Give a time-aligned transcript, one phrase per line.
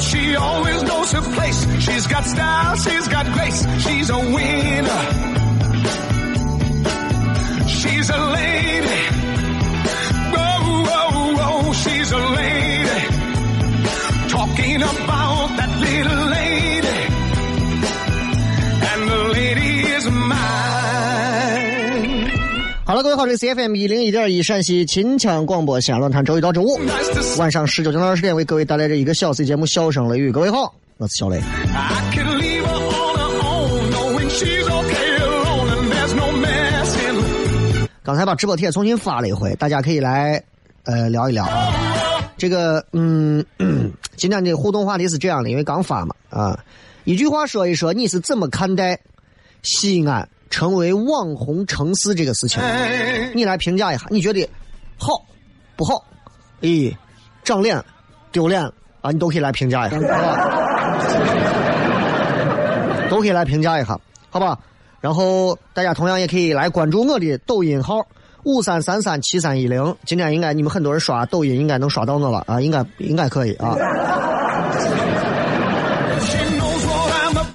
[0.00, 1.84] She always knows her place.
[1.84, 3.66] She's got style, she's got grace.
[3.84, 5.00] She's a winner.
[7.68, 8.99] She's a lady.
[23.10, 26.78] 位好，这里是 FM 一零一点一陕西秦腔广播西安论坛，周一到周五
[27.38, 30.30] 晚上十九点到二十点为各位带来这一个小时节目《笑声雷雨》。
[30.32, 31.40] 各位好，我是小雷。
[38.04, 40.40] 刚才把直播帖重新发了一回，大家可以来
[40.84, 41.48] 呃聊一聊。
[42.36, 43.44] 这个嗯，
[44.16, 46.64] 今天的互动话题是这样的，因为刚发嘛啊，
[47.02, 49.00] 一句话说一说你是怎么看待
[49.62, 52.60] 西安成为网红城市这个事情？
[53.34, 54.46] 你来评价一下，你觉得
[54.98, 55.24] 好
[55.76, 56.04] 不好？
[56.60, 56.94] 咦，
[57.42, 57.82] 长脸
[58.32, 58.62] 丢脸
[59.00, 60.48] 啊，你都可以来评价一下， 好吧？
[63.08, 64.58] 都可以来评价一下，好吧？
[65.00, 68.06] 然后大家同样也可以来关注我的抖音号
[68.42, 69.96] 五三三三七三一零。
[70.04, 72.44] 今天应该你们很多人刷抖音，应该能刷到我了？
[72.46, 73.74] 啊，应该应该可以啊。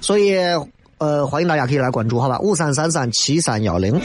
[0.00, 0.36] 所以
[0.98, 2.38] 呃，欢迎大家可以来关注，好吧？
[2.40, 4.00] 五三三三七三幺零。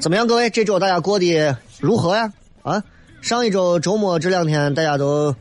[0.00, 0.48] 怎么样，各位？
[0.48, 2.32] 这周大家过得如何呀？
[2.62, 2.82] 啊，
[3.20, 5.34] 上一周周末这两天大家都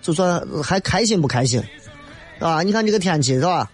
[0.00, 1.60] 就算还开心不开心？
[2.38, 3.68] 啊，你看这个天气是吧？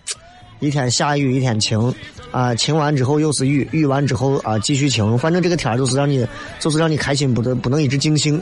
[0.61, 1.95] 一天下雨，一天晴，
[2.33, 6.27] 啊，晴完之后又是雨，雨完之后啊继续晴，反正这个天儿就是让你，
[6.59, 8.41] 就是让你开心，不得不能一直尽兴。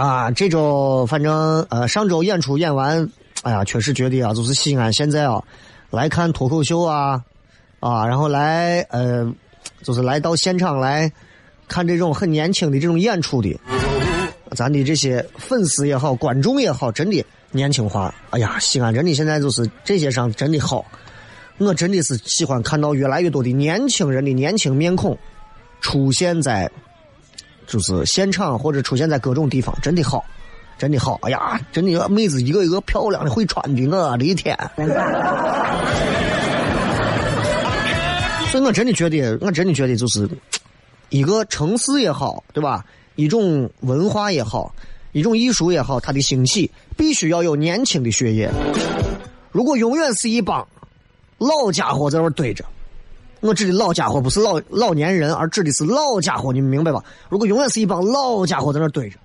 [0.00, 3.06] 啊，这周反正呃上周演出演完，
[3.42, 5.44] 哎呀，确实觉得啊，就是西安现在啊，
[5.90, 7.22] 来看脱口秀啊，
[7.80, 9.30] 啊，然后来呃，
[9.82, 11.12] 就是来到现场来
[11.68, 13.54] 看这种很年轻的这种演出的，
[14.52, 18.14] 咱的这些粉丝也好，观众也好，真的年轻化。
[18.30, 20.82] 哎呀，西安真的现在就是这些上真的好，
[21.58, 25.18] 我真的是喜欢看到越来越多的年轻人的年轻面孔
[25.82, 26.70] 出现在。
[27.70, 30.24] 就是现场或者出现在各种地方，真的好，
[30.76, 31.20] 真的好。
[31.22, 34.58] 哎呀，真的妹子一个一个漂亮的会穿的，我的天！
[38.50, 40.28] 所以我真的觉得，我真的觉得就是
[41.10, 42.84] 一个城市也好，对吧？
[43.14, 44.74] 一种文化也好，
[45.12, 48.50] 一种艺术也好，它的兴起必须要有年轻的血液。
[49.52, 50.66] 如果永远是一帮
[51.38, 52.64] 老家伙在那堆着，
[53.40, 57.02] 我指的老家伙不是老老年人，而指的是老家伙，你们明白吧？
[57.30, 59.16] 如果永远是一帮老家伙在那儿堆着，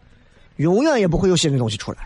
[0.55, 1.97] 永远也不会有新的东西出来。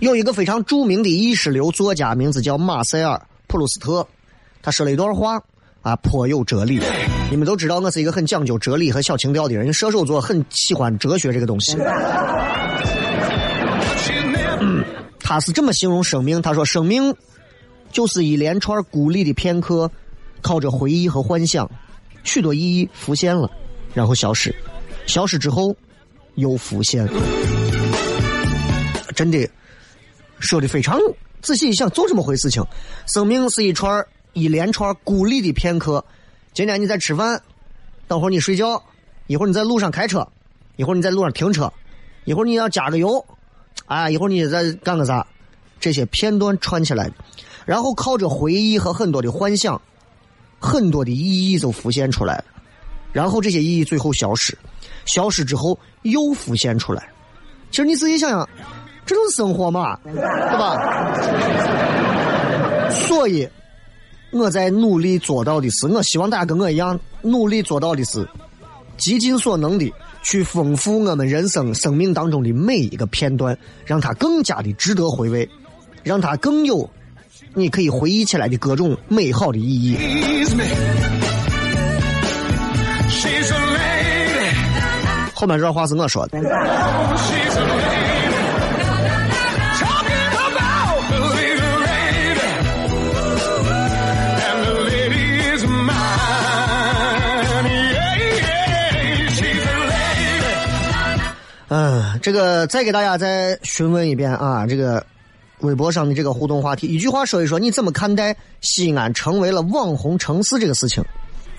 [0.00, 4.04] 有一个非常著名的意识流作家，名字叫马塞尔·普鲁斯特，
[4.62, 5.40] 他说了一段话
[5.82, 6.80] 啊，颇有哲理。
[7.30, 11.76] 你们都知道，我是一个很讲究哲理和小情调的人，射手座很喜欢哲学这个东西。
[13.96, 14.84] She's
[15.20, 17.14] 他是这么形容生命，他说生命
[17.92, 19.90] 就是一连串孤立的片刻，
[20.42, 21.70] 靠着回忆和幻想，
[22.24, 23.48] 许多意义浮现了，
[23.94, 24.54] 然后消失，
[25.06, 25.74] 消失之后
[26.34, 27.08] 又浮现。
[29.14, 29.48] 真的
[30.40, 30.98] 说的非常
[31.42, 32.62] 仔细一想，就这么回事情。
[33.06, 36.04] 生命是一串一连串孤立的片刻。
[36.52, 37.40] 今天你在吃饭，
[38.08, 38.82] 等会儿你睡觉，
[39.26, 40.26] 一会儿你在路上开车，
[40.76, 41.72] 一会儿你在路上停车，
[42.24, 43.24] 一会儿你要加个油，
[43.86, 45.26] 啊，一会儿你在干个啥？
[45.78, 47.10] 这些片段串起来，
[47.64, 49.80] 然后靠着回忆和很多的幻想，
[50.58, 52.44] 很多的意义就浮现出来了。
[53.12, 54.56] 然后这些意义最后消失，
[55.06, 57.08] 消失之后又浮现出来。
[57.70, 58.48] 其实你仔细想想。
[59.06, 60.12] 这就是生活嘛，对
[60.56, 60.76] 吧？
[62.92, 63.48] 所以
[64.32, 68.28] 我在努力做到的是，我希望大家跟我一样努力做到的是，
[68.96, 69.92] 极尽所能的
[70.22, 75.48] 去丰富我们人生生命当中的每一个片段，让它更加的值得回味，
[76.02, 76.88] 让它更有
[77.54, 79.96] 你可以回忆起来的各种美好的意义。
[85.34, 86.38] 后面这段话是我说的。
[101.70, 105.06] 嗯，这个再给大家再询问一遍啊，这个
[105.60, 111.00] 微博上的这个互动话题，一句话说一说，你怎么看待西安成为了网红城市这个事情？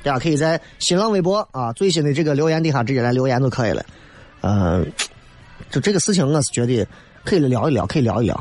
[0.03, 3.85] 大家可以在新浪微博啊最新的这个留言底下直接来留言就可以了。
[4.41, 4.85] 嗯，
[5.69, 6.85] 就这个事情，我是觉得
[7.23, 8.35] 可以聊一聊，可以聊一聊，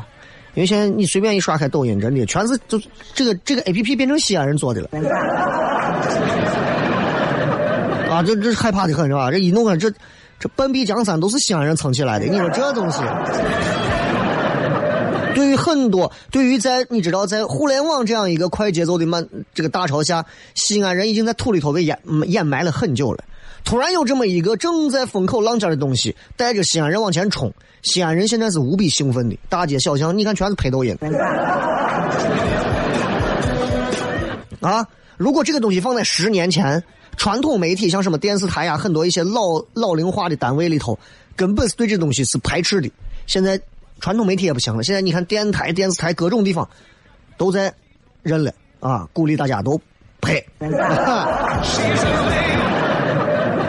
[0.55, 2.77] 因为现在你随便一刷开抖音，真的全是就
[3.13, 4.89] 这个这个 A P P 变成西安人做的了。
[8.09, 9.31] 啊，这这害怕的很是吧？
[9.31, 9.89] 这一弄啊，这。
[10.41, 12.97] 这半壁江山都是西安人撑起来的，你说这东西，
[15.35, 21.95] 对于很多，对于在你知道，在互联网这样一个快节奏的慢这个大潮下，西安人已经在土里头被掩
[22.25, 23.23] 掩埋了很久了。
[23.63, 27.53] 突然有这么一个正在风口浪尖的东西，带着西安人往前冲，
[27.83, 30.97] 西安人现在是无比兴奋的，大街小巷你看全是拍抖音。
[34.59, 34.87] 啊，
[35.17, 36.83] 如果这个东西放在十年前。
[37.17, 40.97] 传统媒体像什么电视台呀，很多一些老老龄化的单位里头，
[41.35, 42.89] 根本是对这东西是排斥的。
[43.27, 43.59] 现在
[43.99, 46.67] 传统媒体也不行了，现在你看电台、电视台各种地方
[47.37, 47.73] 都在
[48.23, 49.79] 认了啊，鼓励大家都
[50.19, 50.43] 拍。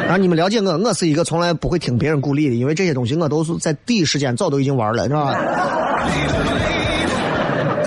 [0.04, 6.81] 然后你们了解我，我是一个从来不会听别人鼓励的，因为这些东西我都是在第一时间早都已经玩了，是吧？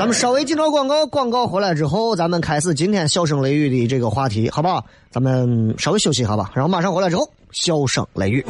[0.05, 4.85] 咱们稍微进着广告，广告回来之后，咱们开始今天笑声雷雨的这个话题，好不好？
[5.09, 8.45] 咱们稍微休息一下吧，然后马上回来之后，笑声雷雨。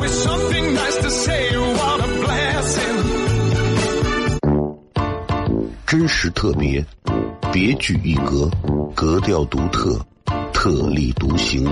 [5.88, 6.86] 真实特别，
[7.54, 8.52] 别具一格，
[8.94, 9.98] 格调独特，
[10.52, 11.72] 特立独行，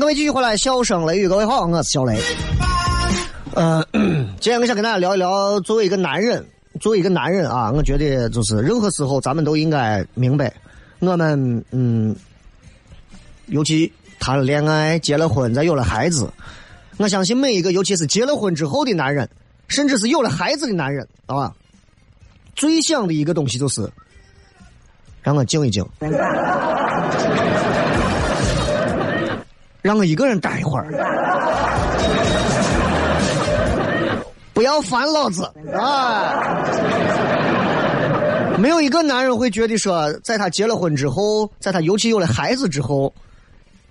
[0.00, 2.18] 各位继续回来，笑声雷雨，各位好，我是小雷。
[3.52, 3.84] 呃，
[4.40, 6.42] 今天我想跟大家聊一聊，作为一个男人，
[6.80, 10.50] 作为一个男人啊，我觉得就是任何时候咱们都应该明白，
[11.00, 12.16] 我们嗯，
[13.48, 16.32] 尤其谈了恋爱、结了婚、再有了孩子，
[16.96, 19.28] 我相信每一个，尤其是结了婚之后的男人，
[19.68, 21.54] 甚至是有了孩子的男人啊，
[22.56, 23.86] 最想的一个东西就是
[25.20, 25.86] 让我静一静。
[29.82, 30.86] 让我一个人待一会儿，
[34.52, 36.62] 不要烦老子啊！
[38.58, 43.14] 没有一个男人会觉得说，在他结了婚之后，在他尤其有了孩子之后，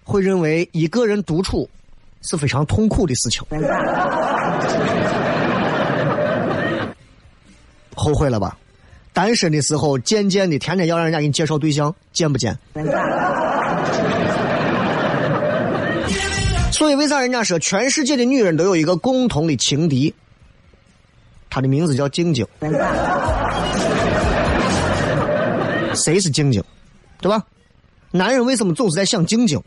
[0.03, 1.67] 会认为一个人独处
[2.21, 3.41] 是非常痛苦的事情。
[7.95, 8.55] 后悔了吧？
[9.11, 12.55] 单身的时候，渐渐的，天天要让人家给你介绍对象，见不见？
[16.79, 20.15] 所以为啥人家说全世界的女人都有一个共同的情敌？
[21.49, 22.47] 她的名字叫静静。
[25.93, 26.63] 谁是静静？
[27.19, 27.45] 对吧？
[28.11, 29.61] 男人为什么总是在想静静？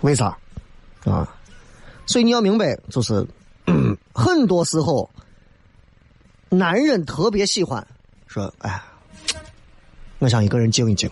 [0.00, 0.36] 为啥？
[1.04, 1.32] 啊？
[2.06, 3.24] 所以你要明白，就是
[4.12, 5.08] 很多时候，
[6.48, 7.86] 男人特别喜欢
[8.26, 8.82] 说：“哎，
[10.18, 11.08] 我想一个人静一静。”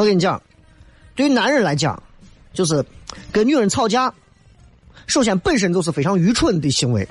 [0.00, 0.40] 我跟你讲，
[1.14, 2.02] 对于男人来讲，
[2.54, 2.82] 就是
[3.30, 4.10] 跟女人吵架，
[5.06, 7.06] 首先本身就是非常愚蠢的行为。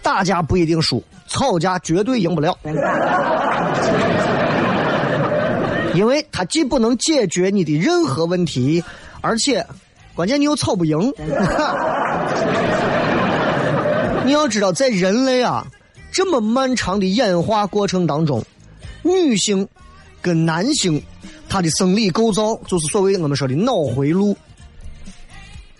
[0.00, 2.56] 打架不一定输，吵架绝对赢不了，
[5.94, 8.84] 因为他既不能解决你的任何问题，
[9.20, 9.66] 而且
[10.14, 11.12] 关键你又吵不赢。
[14.24, 15.66] 你要知道，在人类啊
[16.12, 18.40] 这么漫长的演化过程当中。
[19.04, 19.68] 女性
[20.20, 21.00] 跟男性，
[21.48, 24.36] 他的生理构造就是所谓我们说的脑回路，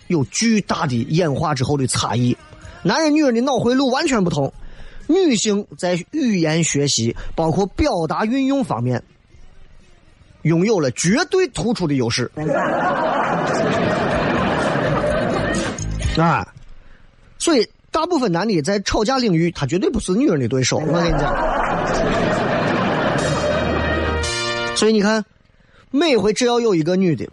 [0.07, 2.37] 有巨大的演化之后的差异。
[2.83, 4.53] 男人、女人的脑回路完全不同。
[5.07, 9.03] 女性在语言学习，包括表达运用方面，
[10.43, 12.31] 拥有了绝对突出的优势。
[16.17, 16.47] 啊，
[17.37, 20.77] 所以大部分男的在吵架领域，他绝对不是女人的对手。
[20.77, 22.54] 我跟你讲。
[24.75, 25.23] 所以你看，
[25.89, 27.25] 每回只要有一个女的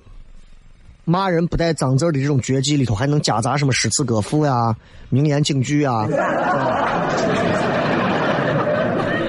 [1.05, 4.75] 骂人不带脏字的这种绝技里头，还能夹杂什么诗词歌赋呀、
[5.11, 6.07] 名言警句啊，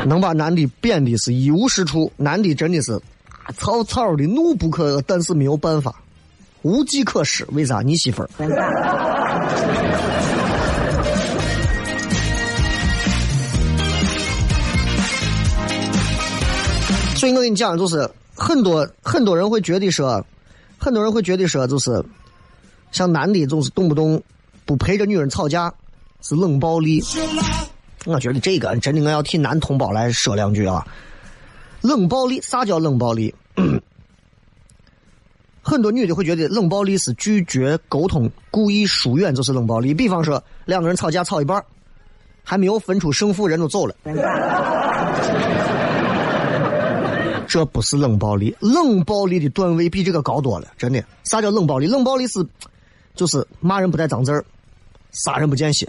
[0.05, 2.11] 能把男的贬的是一无是处。
[2.15, 3.01] 男的真的是
[3.57, 5.95] 草草的怒不可遏，但是没有办法，
[6.61, 7.47] 无计可施。
[7.51, 7.81] 为啥？
[7.81, 8.29] 你媳妇儿。
[17.23, 20.21] 所以我跟你讲，就是很多很多人会觉得说，
[20.77, 22.03] 很多人会觉得说，就是
[22.91, 24.21] 像男的总是动不动
[24.65, 25.73] 不陪着女人吵架，
[26.21, 27.01] 是冷暴力。
[28.05, 30.85] 我觉得这个真的我要替男同胞来说两句啊。
[31.79, 33.33] 冷暴力，啥叫冷暴力？
[35.63, 39.93] 很多女的会觉得冷暴力是拒绝沟通，故意疏远就是冷暴力。
[39.93, 41.63] 比方说两个人吵架吵一半，
[42.43, 43.95] 还没有分出胜负，人都走了。
[47.53, 51.05] 这不是冷暴力，冷暴力的段位比这个高多了，真的。
[51.23, 51.85] 啥叫冷暴力？
[51.85, 52.43] 冷暴力是，
[53.13, 54.43] 就是骂人不带脏字儿，
[55.11, 55.87] 杀人不见血，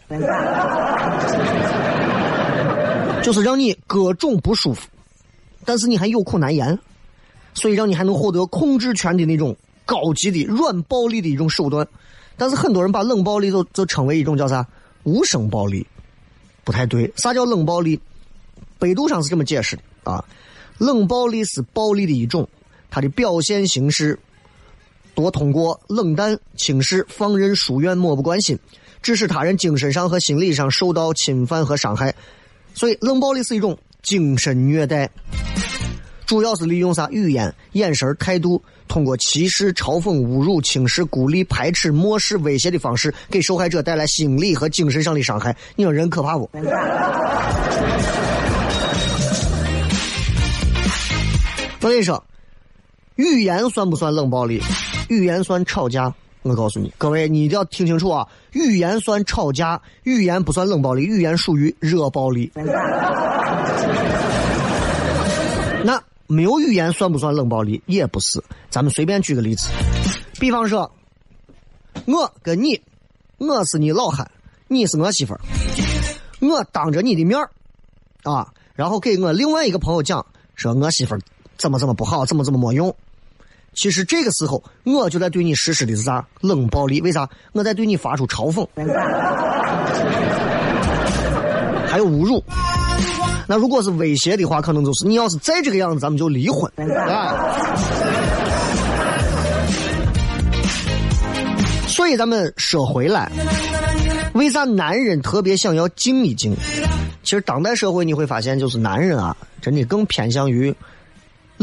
[3.23, 4.87] 就是让你各种不舒服，
[5.65, 6.79] 但是你还有苦难言，
[7.55, 9.57] 所以让你还能获得控制权的那种
[9.87, 11.89] 高级的软暴力的一种手段。
[12.37, 14.67] 但是很多人把冷暴力就就称为一种叫啥
[15.05, 15.87] 无声暴力，
[16.63, 17.11] 不太对。
[17.17, 17.99] 啥叫冷暴力？
[18.79, 20.23] 百度上是这么解释的啊。
[20.79, 22.49] 冷暴力是暴力的一种，
[22.91, 24.19] 它的表现形式
[25.15, 28.59] 多通过冷淡、轻视、放任、疏远、漠不关心，
[29.01, 32.15] 致使他人精神上和心理上受到侵犯和伤害。
[32.75, 35.09] 所以，冷暴力是一种精神虐待，
[36.27, 45.57] 主要是利用啥语言、眼神、态度，通过歧视、嘲讽、侮辱、轻视、孤立、排斥、漠视、威胁的方式，给受害者带来心理和精神上的伤害。
[45.77, 46.51] 你说人可怕不？
[51.85, 52.25] 所以说，
[53.17, 54.59] 语言算不算冷暴力？
[55.11, 56.15] 语言算吵架。
[56.41, 58.27] 我告诉你，各位，你一定要听清楚啊！
[58.53, 62.51] 语言算吵架，语言不算冷暴力，语言属于热暴力。
[65.85, 67.83] 那没有语言算不算冷暴力？
[67.85, 68.43] 也不是。
[68.71, 69.69] 咱们随便举个例子，
[70.41, 70.91] 比方说，
[72.07, 72.81] 我跟你，
[73.37, 74.31] 我是你老汉，
[74.69, 75.41] 你是我媳妇儿，
[76.41, 77.51] 我当着你的面儿
[78.23, 80.25] 啊，然后给我另外一个朋友讲，
[80.55, 81.21] 说我媳妇儿
[81.57, 82.95] 怎么怎么不好，怎么怎么没用。
[83.75, 87.01] 其实这个时候，我就在对你实施的是啥冷暴力？
[87.01, 87.29] 为啥？
[87.53, 88.65] 我在对你发出嘲讽，
[91.87, 92.43] 还有侮辱。
[93.47, 97.35] 那如果是威胁的话，可能就是你要是再这个样子，咱们就离婚啊。
[101.89, 103.31] 所以咱们说回来，
[104.35, 106.57] 为啥男人特别想要静一静？
[107.23, 110.75] 其实当代社会你会发现，就是男人啊，真的更偏向于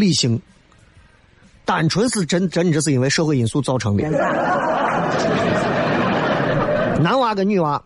[0.01, 0.41] 理性，
[1.63, 4.10] 单纯是真真这是因为社会因素造成的。
[7.00, 7.81] 男娃跟女娃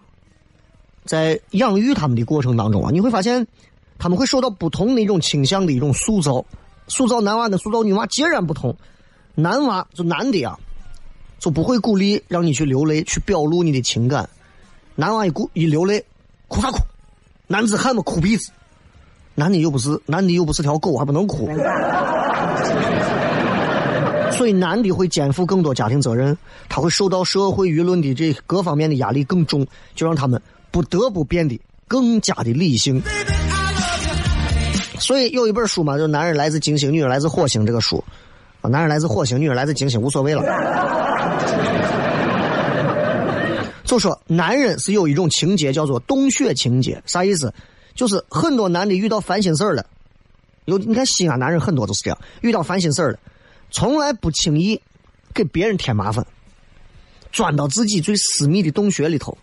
[1.03, 3.45] 在养育他们的过程当中啊，你会发现。
[3.98, 6.43] 他们会受到不同的一种倾向的一种塑造，
[6.89, 8.75] 塑造男娃跟塑造女娃截然不同。
[9.36, 10.60] 男娃就男的啊，
[11.39, 14.29] 就不会鼓励让你去流泪，去表露你的情感。
[14.95, 16.03] 男娃一哭一流泪，
[16.50, 16.79] 哭啥哭？
[17.48, 18.51] 男子汉嘛，哭鼻子。
[19.36, 21.48] 男的又不是男的又不是条狗，还不能哭。
[24.32, 26.38] 所以男的会肩负更多家庭责任，
[26.68, 33.01] 他会受到社会舆论的这各方面的压力更重，就让他们不得不变得更加的理性。
[35.00, 38.04] 所以有一本书嘛，就男人来自金星，女人来自火星这个书，
[38.62, 40.44] 啊，男人来自火星，女人来自金星，无所谓了。
[43.86, 47.54] 就说男人是有一种情节叫做洞穴情节，啥意思？
[47.95, 49.85] 就是很多男的遇到烦心事儿了，
[50.65, 53.19] 有你看西安男人很多都是这样，遇到烦心事儿了，
[53.71, 54.79] 从来不轻易
[55.33, 56.23] 给别人添麻烦，
[57.31, 59.35] 钻到自己最私密的洞穴里头，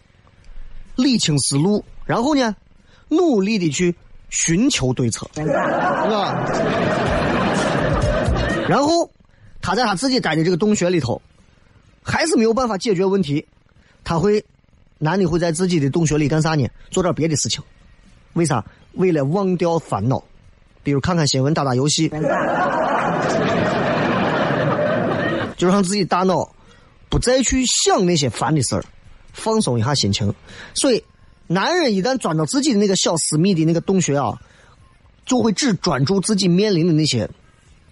[0.95, 2.55] 理清思路，然后呢，
[3.09, 3.97] 努力的去。
[4.35, 5.53] 寻求对策， 是吧？
[8.67, 9.11] 然后
[9.61, 11.21] 他在他自己待的这个洞穴里头，
[12.03, 13.47] 还是没有办法解决问题。
[14.03, 14.43] 他会，
[14.97, 16.67] 男的会在自己的洞穴里干啥呢？
[16.91, 17.63] 做点别的事情。
[18.35, 18.65] 为啥？
[18.95, 20.23] 为了忘掉烦恼，
[20.83, 22.09] 比如看看新闻、打打游戏，
[25.57, 26.55] 就让自己大脑
[27.09, 28.85] 不再去想那些烦的事儿，
[29.33, 30.35] 放松一下心情。
[30.75, 31.05] 所以。
[31.49, 34.39] 男人一旦钻到自己的那个小私密的那个洞穴啊，
[35.27, 37.29] 就会只专注自己面临的那些，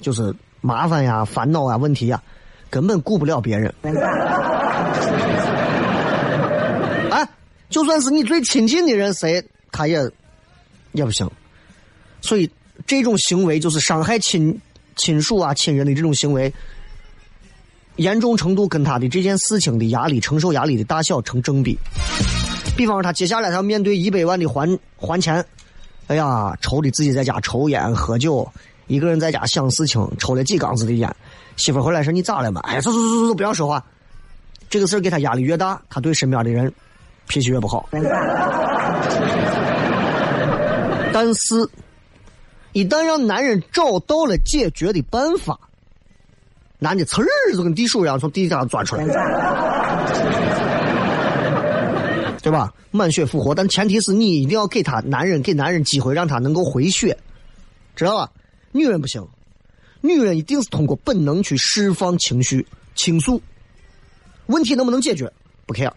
[0.00, 2.22] 就是麻烦呀、烦恼啊、问题呀，
[2.70, 3.74] 根本顾不了别人。
[7.10, 7.28] 啊，
[7.68, 10.10] 就算是你最亲近的人，谁他也
[10.92, 11.28] 也不行。
[12.20, 12.50] 所以
[12.86, 14.60] 这种行为就是伤害亲
[14.96, 16.52] 亲属啊、亲人的这种行为，
[17.96, 21.78] 严重程度跟他的这件事情的压力、承受压力的大小成正比。
[22.76, 25.44] 比方说，他接下来他要面对一百万的还还钱，
[26.06, 28.50] 哎呀，愁的自己在家抽烟喝酒，
[28.86, 31.14] 一个人在家想事情，抽了几缸子的烟。
[31.56, 33.84] 媳妇回来说：“你咋了嘛？”哎，走走走走走，不要说话。
[34.70, 36.72] 这个事给他压力越大，他对身边的人
[37.26, 37.88] 脾气越不好。
[41.12, 41.68] 但是，
[42.72, 45.58] 一旦让男人找到了解决的办法，
[46.78, 49.04] 男的呲儿就跟地鼠一样从地下钻出来。
[52.42, 52.72] 对吧？
[52.90, 57.16] 满血复活，但前提是你一定要给他男人给男人机会，让他能够回血，
[57.94, 58.30] 知道吧？
[58.72, 59.24] 女人不行，
[60.00, 63.40] 女人一定是通过本能去释放情绪、倾诉。
[64.46, 65.30] 问题能不能解决？
[65.66, 65.92] 不 care。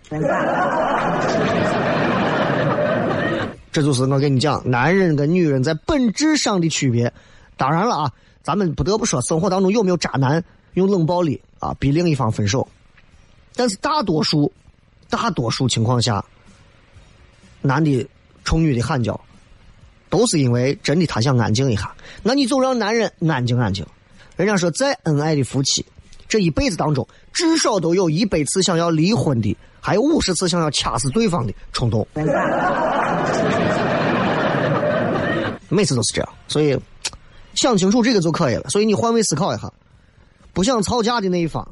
[3.74, 7.12] 这就是我跟你讲，男人跟女人在本质上的区别。
[7.58, 10.42] 当然了啊，咱们不得不说，生活当中有没有渣男
[10.76, 12.66] 用冷暴力啊逼另一方分手？
[13.56, 14.52] 但是大多数，
[15.10, 16.24] 大多数情况下。
[17.66, 18.06] 男的
[18.44, 19.18] 冲女的喊叫，
[20.10, 21.96] 都是因为真的他想安静一下。
[22.22, 23.86] 那你就让男人安静安静。
[24.36, 25.86] 人家说，再恩爱的夫妻，
[26.28, 32.06] 这一辈子当中至少都有一百次想要离婚的，还有五十次想要掐死对方的冲动。
[35.74, 36.80] 每次都是这样，所以
[37.56, 38.70] 想清楚这个就可以了。
[38.70, 39.72] 所以你换位思考一下，
[40.54, 41.68] 不想吵架的那一方。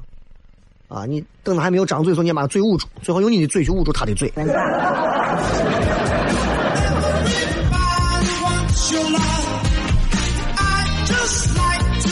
[0.88, 1.06] 啊！
[1.08, 4.30] 你等他还没有张嘴，时候你把嘴捂住，最后用你的嘴去捂住他的嘴。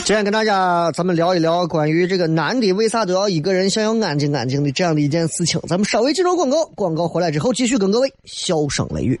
[0.02, 5.60] 今天跟大家咱们聊一聊关于这个男的为啥都要一个人想要安静安静的这样的一件事情。
[5.68, 9.20] 咱们稍微进入广告，广告回来之后继续跟各位笑声雷雨。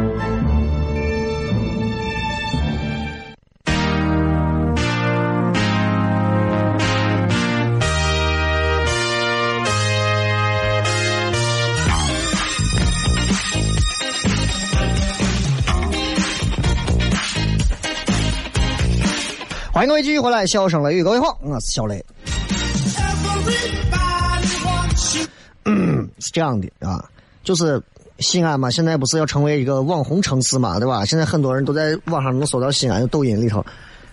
[19.81, 22.05] 欢迎各位继续回来，笑声雷雨，各位好，我是小雷。
[25.65, 27.03] 嗯，是这样的啊，
[27.43, 27.81] 就是
[28.19, 31.03] 西安嘛，现在不是要成为一个网红城市嘛，对吧？
[31.03, 33.65] 现在很多人都在网上能搜到西安的抖音里头，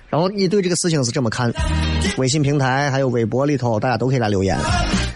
[0.08, 1.52] 然后你对这个事情是这么看？
[2.16, 4.58] 微信平台还有微博里头，大家都可以来留言。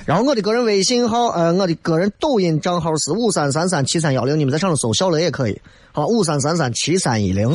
[0.04, 5.58] 然后我的个人微信号，呃，我的个人抖音账号是五三三三七三幺零，你们在上头搜小雷也可以，
[5.92, 7.50] 好，五三三三七三一零。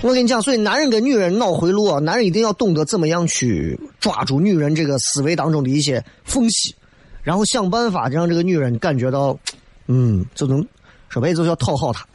[0.00, 6.72] 我跟你讲，所以男人跟女人脑回路啊，男人一定要懂得怎么样去抓住女人这个思维当中的一些缝隙，
[7.22, 9.36] 然后想办法让这个女人感觉到，
[9.88, 10.64] 嗯，就能
[11.08, 12.06] 说白就是要讨好她。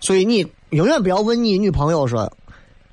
[0.00, 2.30] 所以你永远不要问你女朋友说：“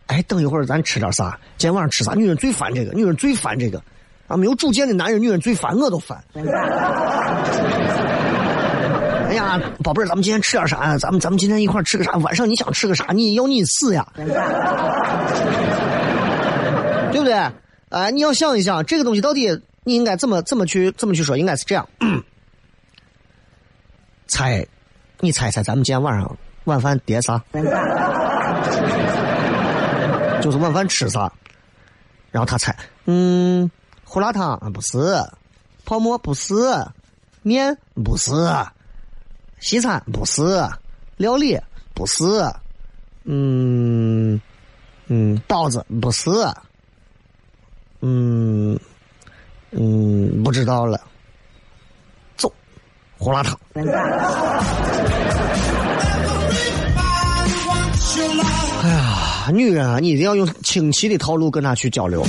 [0.08, 1.38] 哎，等一会儿咱吃点啥？
[1.58, 3.82] 今天晚上吃啥？”女人最烦这个，女人最烦这个
[4.27, 4.38] 啊！
[4.38, 6.23] 没有主见的男人，女人最烦，我都烦。
[9.30, 10.98] 哎呀，宝贝儿，咱们今天吃点啥呀？
[10.98, 12.13] 咱们咱们今天一块吃个啥？
[12.18, 13.06] 晚上你想吃个啥？
[13.13, 14.26] 你要你死呀， 对
[17.20, 17.34] 不对？
[17.89, 19.48] 哎，你要想一想，这个东西到底
[19.84, 21.38] 你应该怎么怎么去怎么去说？
[21.38, 21.88] 应该是这样，
[24.26, 24.65] 猜，
[25.20, 27.39] 你猜猜，咱们今天晚上晚饭点啥？
[30.42, 31.32] 就是晚饭吃啥？
[32.32, 33.70] 然后他猜，嗯，
[34.04, 35.24] 胡辣汤不是，
[35.86, 36.56] 泡馍不是，
[37.44, 38.32] 面不是。
[39.60, 40.41] 西餐不是，
[41.17, 41.60] 料理
[41.93, 42.24] 不是，
[43.26, 44.39] 嗯
[45.08, 46.30] 嗯，包子不是，
[48.02, 48.80] 嗯
[49.72, 51.00] 嗯，不知道了。
[52.38, 52.52] 走，
[53.17, 53.60] 胡辣汤。
[58.82, 62.22] 哎呀，女人啊，你一定要用清奇的套路跟她去交流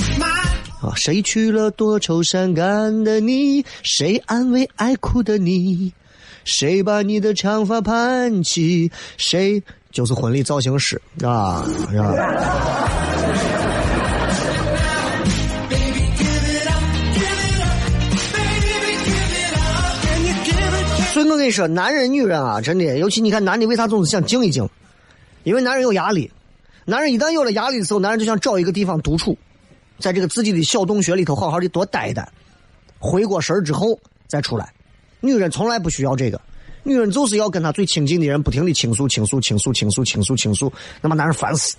[0.81, 0.91] 啊！
[0.95, 3.65] 谁娶了多愁善感的你？
[3.83, 5.93] 谁安慰爱哭的你？
[6.43, 8.91] 谁把你的长发盘起？
[9.17, 11.65] 谁就是婚礼造型师啊？
[21.13, 24.67] 所以我跟你说，男人女人啊，真的，尤其你看男的为啥总是想静一静？
[25.43, 26.31] 因为男人有压力。
[26.85, 29.37] 男人一旦有了压力的时候，男人就想找一个地方独处，
[29.99, 32.27] 在这个自己的小洞穴里头好好的多待一待，
[32.97, 34.73] 回过神儿之后再出来。
[35.21, 36.41] 女人从来不需要这个，
[36.81, 41.77] 女人就是要跟她最亲近的人不停的倾诉、倾诉、倾诉、倾诉、倾诉、倾诉，那么男人烦死。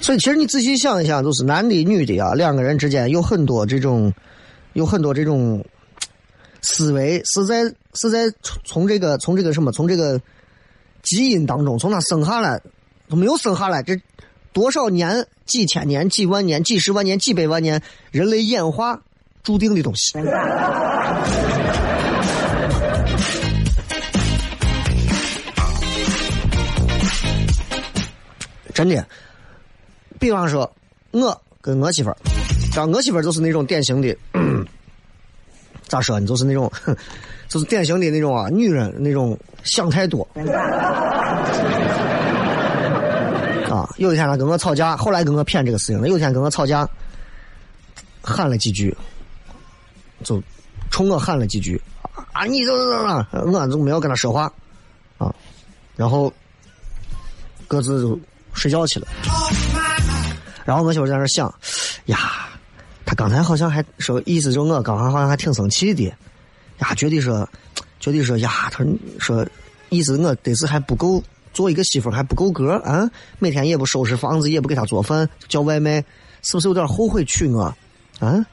[0.00, 4.12] 所以，其实你仔细想一想，就是男的、女的啊，两个人之间有很多这种，
[4.72, 5.64] 有很多这种。
[6.62, 10.20] 思维是在是在从从这个从这个什么从这个
[11.02, 12.60] 基因当中从他生下来
[13.08, 14.00] 都没有生下来这
[14.52, 19.02] 多少年几千年几万年几十万年几百万年人类演化
[19.42, 20.12] 注定的东西。
[28.72, 29.06] 真的，
[30.18, 30.72] 比方说
[31.10, 32.16] 我跟我媳妇儿，
[32.72, 34.16] 像我媳妇儿就是那种典型的。
[35.92, 36.26] 咋说呢？
[36.26, 36.72] 就是那种，
[37.48, 40.26] 就是典型的那种啊，女人那种想太多。
[43.70, 46.08] 啊，有一天她跟我吵架，后来跟我谝这个事情了。
[46.08, 46.88] 有一天跟我吵架，
[48.22, 48.96] 喊了几句，
[50.24, 50.42] 就
[50.90, 51.78] 冲我喊了几句
[52.32, 52.46] 啊！
[52.46, 54.50] 你这这这，我就没有跟他说话
[55.18, 55.30] 啊。
[55.94, 56.32] 然后
[57.68, 58.18] 各自就
[58.54, 59.06] 睡觉去了。
[60.64, 61.54] 然后我媳妇在那想，
[62.06, 62.48] 呀。
[63.12, 66.04] 他刚才好像还说，意思就我刚才好像还挺生气的，
[66.78, 67.46] 呀，觉得说，
[68.00, 68.82] 觉得说呀，他
[69.18, 69.46] 说，
[69.90, 71.22] 意思我得是还不够
[71.52, 76.02] 做一个媳妇还不够格啊，每天也不收拾房子，也不给他做饭，叫外卖，
[76.40, 77.64] 是不是有点后悔娶我？
[78.18, 78.46] 啊，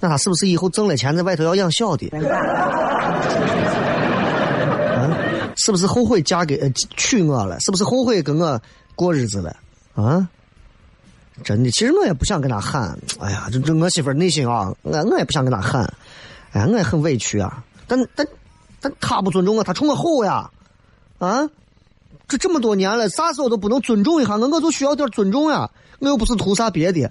[0.00, 2.08] 那他是不是以后挣了钱在外头要养小的？
[4.96, 5.18] 啊，
[5.56, 7.60] 是不是后悔嫁给娶我了？
[7.60, 8.58] 是不是后悔跟我
[8.94, 9.54] 过日子了？
[9.92, 10.26] 啊？
[11.44, 12.98] 真的，其实我也不想跟他喊。
[13.20, 15.92] 哎呀，这这我媳妇内心啊，我我也不想跟他喊。
[16.52, 17.64] 哎，我也很委屈啊。
[17.86, 18.26] 但但
[18.80, 20.50] 但他不尊重我，他冲我吼呀！
[21.18, 21.48] 啊，
[22.28, 25.70] 这这么多年了，啥时候都不能尊重一下我，我就需要点尊重呀。
[26.00, 27.10] 我又不是图啥别的，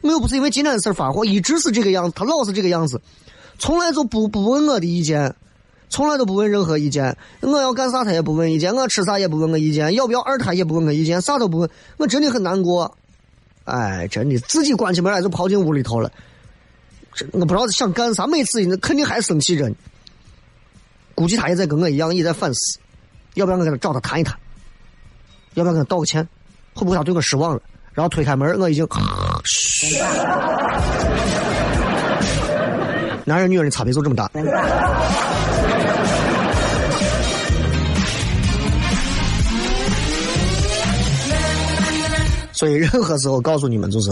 [0.00, 3.00] 我又不是因为今天的事发火，一直是这个样子，他老是这个样子，
[3.58, 5.34] 从来就不不问我的意见，
[5.88, 7.16] 从来都不问任何意见。
[7.40, 12.97] 我要干啥他也不问意见，我吃啥也不问我意见，要不要二胎也不问我意见，啥都不问，我真的很难过。
[13.68, 16.10] 哎，真的自己关起门来就跑进屋里头了，
[17.12, 19.74] 这我不知道想干啥，每次肯定还生气着呢。
[21.14, 22.78] 估计他也在跟我一样，也在反思，
[23.34, 24.34] 要不要我给他找他谈一谈？
[25.54, 26.26] 要不要跟他道个歉？
[26.74, 27.60] 会不会他对我失望了？
[27.92, 28.86] 然后推开门，我已经，
[29.44, 29.98] 嘘。
[33.24, 34.30] 男人女人的差别就这么大。
[42.58, 44.10] 所以任何时候告诉你们就是，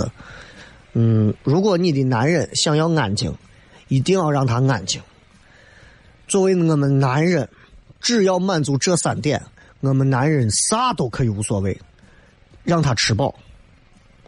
[0.92, 3.34] 嗯，如果你的男人想要安静，
[3.88, 5.02] 一定要让他安静。
[6.28, 7.48] 作为我们男人，
[8.00, 9.42] 只要满足这三点，
[9.80, 11.76] 我们男人啥都可以无所谓，
[12.62, 13.34] 让他吃饱，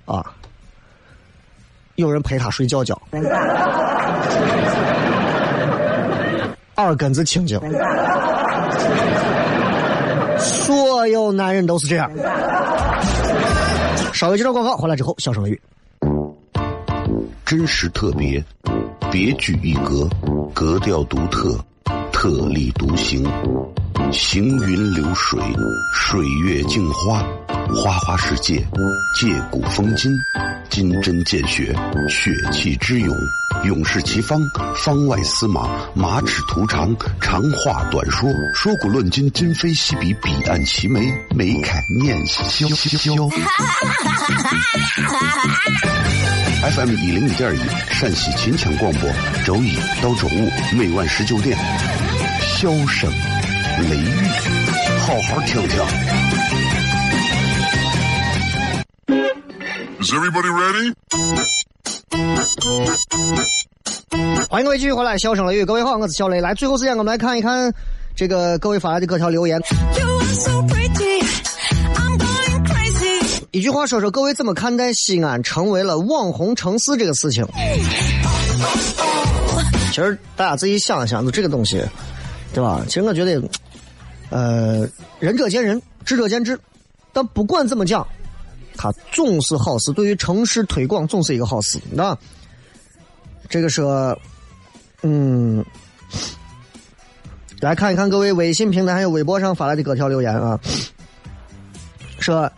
[0.05, 0.35] 啊，
[1.95, 3.01] 有人陪他睡觉觉，
[6.75, 7.57] 耳根子清净，
[10.41, 12.11] 所有男人都是这样。
[14.13, 15.61] 稍微介绍广告，回来之后笑声雷雨，
[17.45, 18.45] 真实特别，
[19.11, 20.09] 别具一格，
[20.55, 21.59] 格调独特。
[22.11, 23.25] 特立独行，
[24.11, 25.41] 行云流水，
[25.95, 27.23] 水月镜花，
[27.73, 28.57] 花花世界，
[29.21, 30.11] 借古风今，
[30.69, 31.73] 金针见血，
[32.09, 33.17] 血气之勇，
[33.65, 34.41] 勇士齐方，
[34.77, 42.67] 方外司马，马齿图长，长话短说，说古论今，今非昔比，彼岸齐眉，眉开眼笑。
[46.61, 49.11] FM 一零一点一，陕西秦腔广播，
[49.45, 51.59] 周一到周五每晚十九点。
[52.41, 53.11] 笑声
[53.91, 54.29] 雷雨，
[55.01, 55.79] 好好听听。
[60.01, 60.95] Is everybody ready？
[64.49, 66.41] 欢迎各位继续回来，笑声雷雨，各位好，我是小雷。
[66.41, 67.73] 来，最后时间我们来看一看
[68.15, 69.61] 这个各位发来的各条留言。
[73.51, 77.47] 一句话说说，各位怎么看待西安成为了网红城市这个事情？
[79.91, 81.83] 其实大家自己想一想，就这个东西。
[82.55, 82.83] 对吧？
[82.87, 83.43] 其实我觉得，
[84.31, 84.89] 呃，
[85.21, 86.59] 仁者见仁，智者见智。
[87.13, 88.07] 但不管怎么讲，
[88.79, 89.93] 它总是好事。
[89.93, 91.79] 对于城市推广，总是一个好事。
[91.91, 92.17] 那
[93.49, 94.17] 这个说，
[95.03, 95.65] 嗯，
[97.61, 100.59] 来看一看各位微信平台还有微博上发来的各条留言啊。
[102.21, 102.51] 说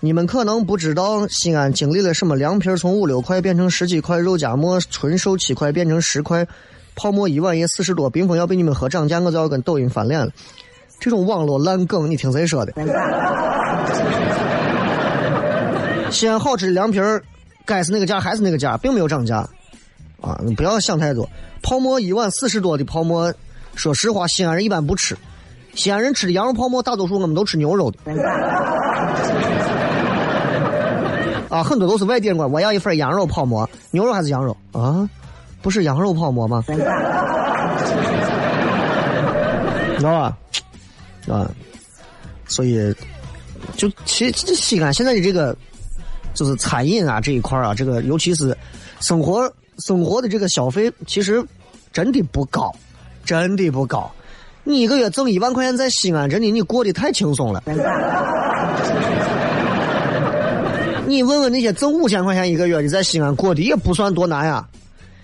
[0.00, 6.46] 你们可能不知道，西安经历了什么凉皮从五六块变成十几块，肉夹馍纯瘦七块变成十块。
[6.94, 10.32] 泡沫一碗也四十多，冰峰要被你们喝涨价，我就要跟抖音翻脸了。
[10.98, 12.72] 这种网络烂梗，你听谁说的？
[16.16, 17.22] 西安好吃的凉皮儿，
[17.66, 19.46] 该是那个价还是那个价，并没有涨价。
[20.22, 21.28] 啊，你不要想太多。
[21.62, 23.30] 泡馍一碗四十多的泡馍，
[23.74, 25.14] 说实话，西安人一般不吃。
[25.74, 27.98] 西安人吃的羊肉泡馍，大多数我们都吃牛肉的。
[31.50, 35.06] 啊，很多都是外地人管，我要一份羊肉泡馍，牛肉还是羊肉啊？
[35.60, 36.64] 不是羊肉泡馍吗？
[39.98, 40.34] 知道吧？
[41.28, 41.50] 啊，
[42.48, 42.94] 所以
[43.76, 45.54] 就其实西安现在的这个
[46.36, 48.56] 就是餐饮啊这一块啊，这个尤其是
[49.00, 51.44] 生活生活的这个消费，其实
[51.92, 52.72] 真的不高，
[53.24, 54.08] 真的不高。
[54.62, 57.62] 你一个月挣一万块钱在西安，真的你过得太轻松了。
[61.06, 64.66] 你问问那些挣五千块钱一个月的在西安过的也不算多难呀。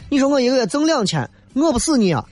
[0.09, 2.25] 你说我一个月挣两千，饿不死你啊，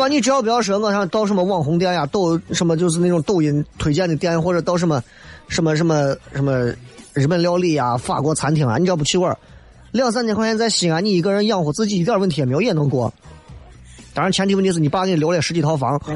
[0.00, 0.08] 吧？
[0.08, 5.02] 你只要不要说我想到什么网红店呀，抖什么就是那种抖音推荐的店，或者到什么
[5.48, 6.72] 什么什么什么
[7.12, 9.36] 日本料理呀、法国餐厅啊，你只要不去玩，
[9.92, 13.12] 两三千块钱在西安，你一个人养活自己一点问题也没有，也能过。
[14.12, 16.00] 当然前提问题是你爸给你留了十几套房。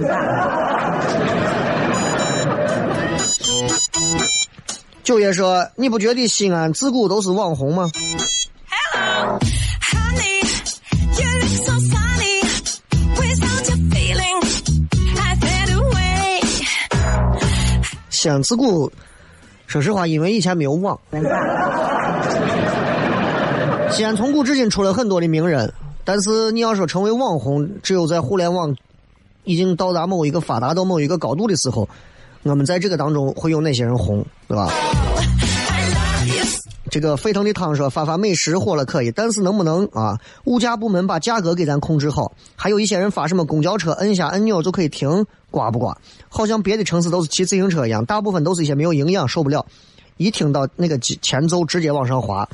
[5.05, 7.91] 九爷说：“你不觉得西安自古都是网红吗？”
[18.25, 18.91] 西安自古，
[19.67, 20.99] 说实话，因为以前没有网。
[23.91, 25.71] 西安从古至今出了很多的名人，
[26.05, 28.75] 但是你要说成为网红，只有在互联网
[29.45, 31.87] 已经到达某一个发达到某一个高度的时候，
[32.45, 34.71] 我们在这个当中会有哪些人红，对吧？
[36.95, 40.17] 这个沸腾的汤说发发美食火了可以，但是能不能啊？
[40.45, 42.31] 物价部门把价格给咱控制好。
[42.55, 45.99] 还有一些人发什么公交车摁下按钮就可以停，刮不刮？
[46.29, 49.67] 好像别的城市都是骑自行车一样，大部分都是一些没有营养，受不了。
[50.19, 52.49] 一听到那个前奏，直接往上滑。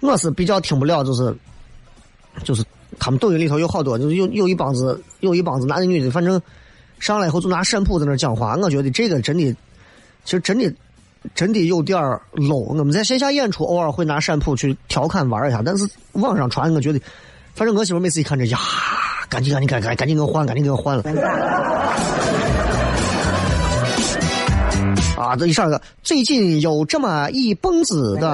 [0.00, 1.36] 我是比较听不了，就是
[2.42, 2.64] 就是
[2.98, 6.40] 他们抖音里头有好多，就是有有一帮子有一帮子男的女的，反正
[6.98, 8.56] 上来以后就拿陕普在那讲话。
[8.56, 9.54] 我觉得这个真的，
[10.28, 10.70] 其实真的
[11.34, 11.98] 真的有点
[12.34, 12.66] low。
[12.76, 17.00] 我们在线下演出偶尔会拿陕普去调侃玩一下，但是网上传，我觉得，
[17.54, 18.58] 反正我媳妇每次一看这呀，
[19.30, 21.02] 赶紧赶紧赶赶赶紧给我换，赶紧给我换了。
[25.16, 28.28] 啊，这一上个最近有这么一蹦子的。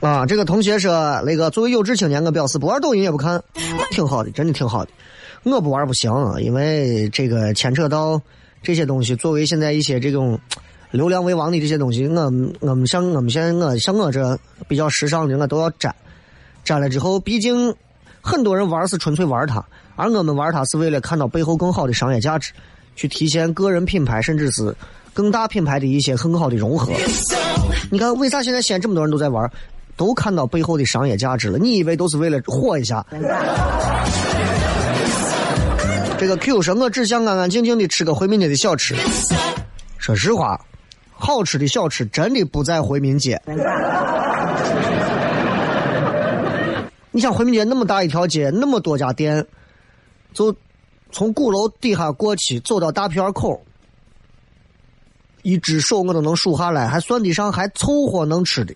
[0.00, 3.42] 啊，这个同学说，那个作为有志青年，我表示不玩抖音也不看，
[3.90, 4.90] 挺好的，真的挺好的。
[5.52, 8.20] 我不玩不行，因为这个牵扯到
[8.62, 9.14] 这些东西。
[9.14, 10.36] 作为现在一些这种
[10.90, 12.24] 流量为王的这些东西，我
[12.58, 15.94] 我们像我们现在我像我这比较时尚的，我都要沾。
[16.64, 17.72] 沾了之后，毕竟
[18.20, 22.52] 很多人玩是纯粹玩它，而我们玩它是为了看到背后更好的商业价值，
[22.96, 24.74] 去体现个人品牌，甚至是
[25.14, 26.92] 更大品牌的一些很好的融合。
[27.88, 29.48] 你看，为啥现在现在这么多人都在玩？
[29.96, 33.06] 都看到背后的商业价值了，你以为都是为了火一下？
[36.18, 38.94] 这个 Q 说：“我只想安安静静的吃个回民街的小吃。”
[39.98, 40.58] 说实话，
[41.12, 43.40] 好吃的小吃真的不在回民街。
[47.10, 49.46] 你想回民街那么大一条街，那么多家店，
[50.32, 50.54] 就
[51.12, 53.62] 从鼓楼底下过去走到大片口。
[55.42, 58.74] 一只手我都能数下来，还算得上还凑合能吃的。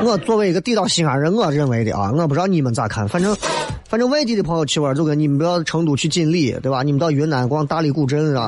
[0.00, 3.08] 我作为一个地道西安人，我认为的啊，我不知道你们咋看。
[3.08, 3.36] 反正，
[3.88, 6.82] 反正外地的朋友去玩，就跟你们不要成都去锦里，对吧？
[6.82, 8.46] 你们到云南逛大理古镇啊。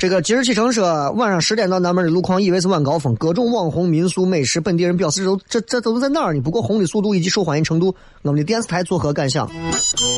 [0.00, 6.40] 这个今日启程说，晚上十点到南门的路况，以为是晚高峰，各种网红、民宿、美食，本地人表示都这这都是在哪儿呢？
[6.40, 9.48] 不过红的速度以及受欢迎程度，我们的电视台作何感想？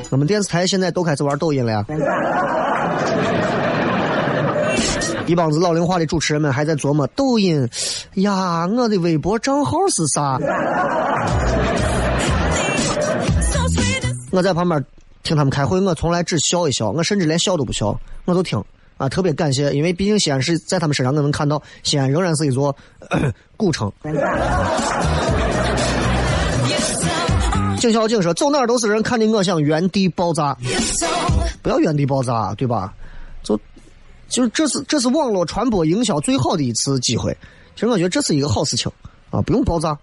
[0.09, 1.85] 我们电视台现在都开始玩抖音了呀！
[5.27, 7.69] 一帮子老龄化的主持人们还在琢磨抖音
[8.15, 10.39] 呀，我的微博账号是啥？
[14.31, 14.85] 我在旁边
[15.23, 18.63] 听他们开会，我从来只笑一笑，我甚至连笑都不笑，我都听。
[18.97, 22.75] 啊，特别感谢，因为毕竟西安是在他们身上，我能看到西安仍然是一座
[23.57, 23.91] 古城。
[27.79, 30.57] 景小景说：“走哪儿都是人，看的我想原地爆炸，
[31.61, 32.95] 不要原地爆炸，对吧？
[33.43, 33.59] 就
[34.29, 37.37] 就这是这是网络传播营销最好的一次机会。
[37.75, 38.91] 其实我觉得这是一个好事情
[39.31, 39.99] 啊，不用爆炸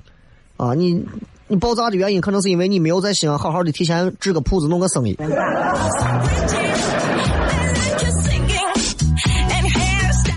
[0.58, 0.74] 啊。
[0.74, 1.04] 你
[1.48, 5.18] 你爆炸的原因可能是因为你没有在西安好好的提前置个铺子，弄个生意。”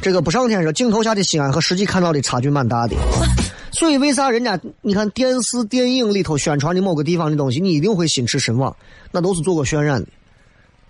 [0.03, 2.95] 这个不上天说，镜头下的西安和实际看到的差距蛮大的，
[3.73, 8.77] 所以为啥人家你看电视电影里头宣传的某个地方的东西，你一定会心驰神往，
[9.11, 10.09] 那都是做过渲染的。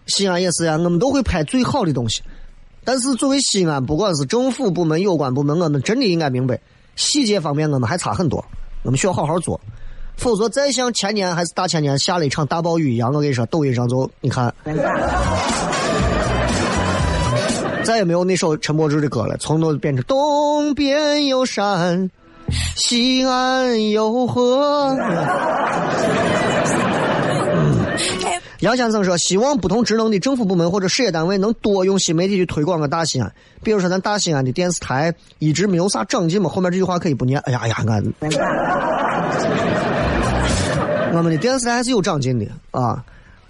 [0.07, 2.23] 西安也是呀，我们都会拍最好的东西，
[2.85, 6.61] 但是作为西安，不管是政府部门、有关部门，我们真的应该明白，
[6.97, 8.45] 细节方面我们还差很多，
[8.83, 9.61] 我们需要好好做，
[10.17, 14.55] 否则再像前年还是大前年下了一场大暴雨一样，我跟你说，抖音上就你看。
[17.85, 22.11] 再也没有那首陈柏芝的歌了，从头变成东边有山，
[22.77, 24.97] 西安有河。
[28.61, 33.31] 杨先生说：“希望不同职能的政府部门或者事业单位能多用新媒体去推广个大西安。
[33.63, 36.49] 比如说，咱大西安的电视台一直没有啥长进嘛。
[36.49, 37.39] 后面这句话可以不念。
[37.41, 38.03] 哎呀呀，俺
[41.13, 43.05] 我们的电视台还是有长进的啊。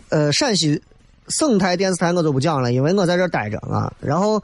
[0.09, 0.81] 呃，陕西。”
[1.29, 3.91] 省台电视台我就不讲了，因为我在这待着啊。
[3.99, 4.43] 然后，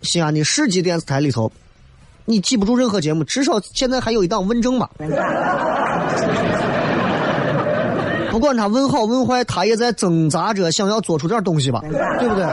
[0.00, 1.52] 西安的市级电视台里头，
[2.24, 4.88] 你记不住任何节目，至少现在还有一档问政吧。
[8.36, 11.80] 不管他问好问坏，他也在挣扎着想要做出点东西吧，
[12.20, 12.44] 对不对？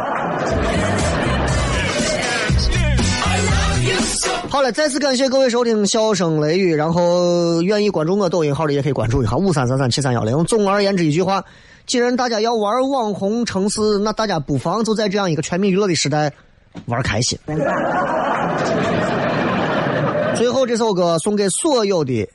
[4.47, 10.41] 好了，再次感谢各位收听《笑声雷雨》，然后愿意关注我抖音号的也可以关注一下五三三三七三幺零。
[10.45, 11.43] 总而言之，一句话。
[11.85, 16.31] 既然大家要玩网红城市，那大家不妨就在这样一个全民娱乐的时代
[16.85, 17.37] 玩开心。
[20.33, 22.25] 最后这首歌送给所有的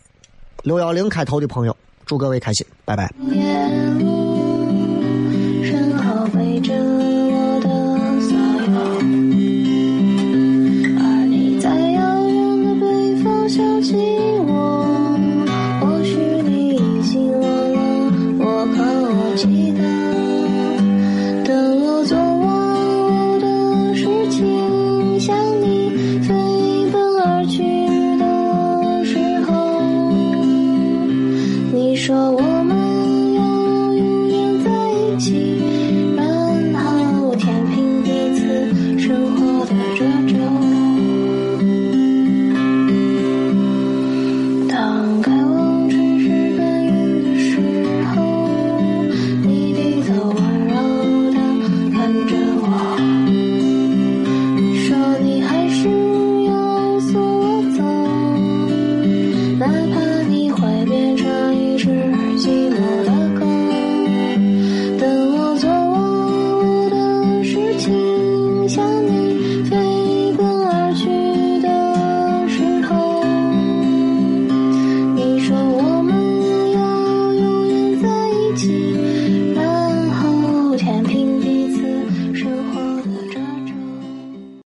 [0.64, 1.74] 六幺零开头的朋友，
[2.08, 3.08] 祝各位开心，拜拜。